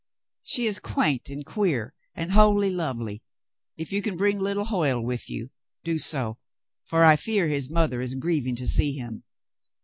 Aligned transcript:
She 0.41 0.65
is 0.65 0.79
quaint 0.79 1.29
and 1.29 1.45
queer 1.45 1.93
and 2.15 2.31
wholly 2.31 2.71
lovely. 2.71 3.21
If 3.77 3.91
you 3.91 4.01
can 4.01 4.17
bring 4.17 4.39
little 4.39 4.63
Hoyle 4.65 4.99
with 4.99 5.29
you, 5.29 5.51
do 5.83 5.99
so, 5.99 6.39
for 6.83 7.03
I 7.05 7.15
fear 7.15 7.47
his 7.47 7.69
mother 7.69 8.01
is 8.01 8.15
grieving 8.15 8.55
to 8.55 8.65
see 8.67 8.93
him. 8.93 9.23